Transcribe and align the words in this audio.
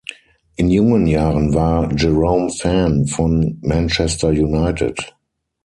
In 0.57 0.71
jungen 0.71 1.05
Jahren 1.05 1.53
war 1.53 1.93
Jerome 1.95 2.49
Fan 2.49 3.05
von 3.05 3.59
Manchester 3.61 4.29
United. 4.29 5.13